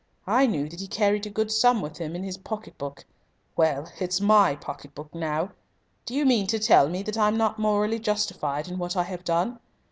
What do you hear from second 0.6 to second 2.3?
that he carried a good sum with him in